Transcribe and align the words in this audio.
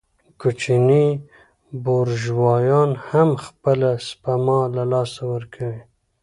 کوچني 0.41 1.07
بورژوایان 1.83 2.91
هم 3.07 3.29
خپله 3.45 3.89
سپما 4.07 4.59
له 4.75 4.83
لاسه 4.91 5.21
ورکوي 5.33 5.79